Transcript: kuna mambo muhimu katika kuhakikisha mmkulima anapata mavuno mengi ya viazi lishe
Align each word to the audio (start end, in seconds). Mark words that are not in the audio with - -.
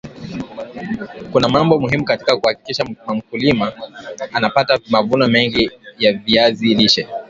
kuna 1.31 1.49
mambo 1.49 1.79
muhimu 1.79 2.05
katika 2.05 2.37
kuhakikisha 2.37 2.85
mmkulima 2.85 3.73
anapata 4.33 4.79
mavuno 4.89 5.27
mengi 5.27 5.71
ya 5.97 6.13
viazi 6.13 6.73
lishe 6.73 7.07